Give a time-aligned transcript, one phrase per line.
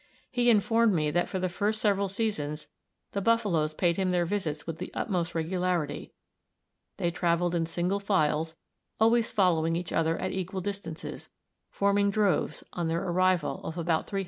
[0.31, 2.65] He informed me that for the first several seasons
[3.11, 6.11] the buffaloes paid him their visits with the utmost regularity;
[6.97, 8.55] they traveled in single files,
[8.99, 11.29] always following each other at equal distances,
[11.69, 14.19] forming droves, on their arrival, of about 300 each.